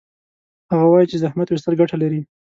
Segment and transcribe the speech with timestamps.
[0.71, 2.21] هغه وایي چې زحمت ویستل ګټه لري